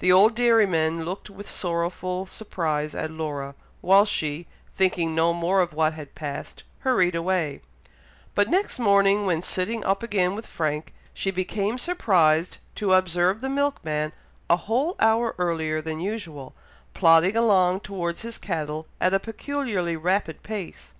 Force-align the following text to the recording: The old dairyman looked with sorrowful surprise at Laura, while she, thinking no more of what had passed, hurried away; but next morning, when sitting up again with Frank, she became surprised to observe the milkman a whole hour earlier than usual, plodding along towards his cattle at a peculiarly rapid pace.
The 0.00 0.10
old 0.10 0.34
dairyman 0.34 1.04
looked 1.04 1.30
with 1.30 1.48
sorrowful 1.48 2.26
surprise 2.26 2.96
at 2.96 3.12
Laura, 3.12 3.54
while 3.80 4.04
she, 4.04 4.48
thinking 4.74 5.14
no 5.14 5.32
more 5.32 5.60
of 5.60 5.72
what 5.72 5.92
had 5.92 6.16
passed, 6.16 6.64
hurried 6.80 7.14
away; 7.14 7.60
but 8.34 8.50
next 8.50 8.80
morning, 8.80 9.24
when 9.24 9.40
sitting 9.40 9.84
up 9.84 10.02
again 10.02 10.34
with 10.34 10.46
Frank, 10.46 10.92
she 11.14 11.30
became 11.30 11.78
surprised 11.78 12.58
to 12.74 12.92
observe 12.94 13.40
the 13.40 13.48
milkman 13.48 14.12
a 14.50 14.56
whole 14.56 14.96
hour 14.98 15.32
earlier 15.38 15.80
than 15.80 16.00
usual, 16.00 16.56
plodding 16.92 17.36
along 17.36 17.78
towards 17.78 18.22
his 18.22 18.38
cattle 18.38 18.88
at 19.00 19.14
a 19.14 19.20
peculiarly 19.20 19.94
rapid 19.94 20.42
pace. 20.42 20.92